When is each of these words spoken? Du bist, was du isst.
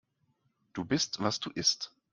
Du 0.73 0.83
bist, 0.83 1.19
was 1.19 1.39
du 1.39 1.51
isst. 1.51 1.93